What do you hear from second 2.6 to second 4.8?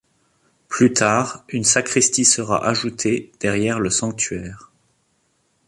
ajoutée derrière le sanctuaire.